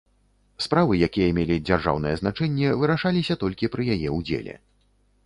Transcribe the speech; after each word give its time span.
Справы, 0.65 0.93
якія 1.07 1.35
мелі 1.37 1.57
дзяржаўнае 1.67 2.13
значэнне, 2.21 2.71
вырашаліся 2.85 3.39
толькі 3.45 3.71
пры 3.77 3.83
яе 3.97 4.09
ўдзеле. 4.17 4.57